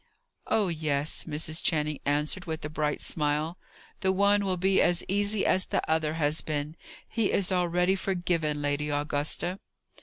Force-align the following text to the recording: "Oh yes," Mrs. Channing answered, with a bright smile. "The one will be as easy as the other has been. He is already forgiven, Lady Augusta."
"Oh 0.47 0.67
yes," 0.69 1.25
Mrs. 1.25 1.61
Channing 1.61 1.99
answered, 2.07 2.45
with 2.45 2.65
a 2.65 2.71
bright 2.71 3.03
smile. 3.03 3.59
"The 3.99 4.11
one 4.11 4.43
will 4.43 4.57
be 4.57 4.81
as 4.81 5.03
easy 5.07 5.45
as 5.45 5.67
the 5.67 5.87
other 5.87 6.15
has 6.15 6.41
been. 6.41 6.75
He 7.07 7.31
is 7.31 7.51
already 7.51 7.95
forgiven, 7.95 8.63
Lady 8.63 8.89
Augusta." 8.89 9.59